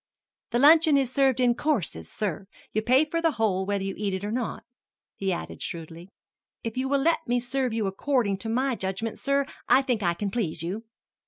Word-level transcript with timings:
"The 0.49 0.57
luncheon 0.57 0.97
is 0.97 1.11
served 1.11 1.39
in 1.39 1.53
courses, 1.53 2.11
sir; 2.11 2.47
you 2.73 2.81
pay 2.81 3.05
for 3.05 3.21
the 3.21 3.33
whole 3.33 3.67
whether 3.67 3.83
you 3.83 3.93
eat 3.95 4.15
it 4.15 4.23
or 4.23 4.31
not," 4.31 4.63
he 5.15 5.31
added 5.31 5.61
shrewdly. 5.61 6.09
"If 6.63 6.75
you 6.75 6.89
will 6.89 7.01
let 7.03 7.19
me 7.27 7.39
serve 7.39 7.71
you 7.71 7.85
according 7.85 8.37
to 8.37 8.49
my 8.49 8.73
judgment, 8.73 9.19
sir, 9.19 9.45
I 9.69 9.83
think 9.83 10.01
I 10.01 10.15
can 10.15 10.31
please 10.31 10.63
you." 10.63 10.85